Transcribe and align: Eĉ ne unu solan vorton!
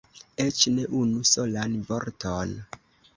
Eĉ 0.43 0.61
ne 0.77 0.85
unu 0.99 1.19
solan 1.31 1.75
vorton! 1.91 2.57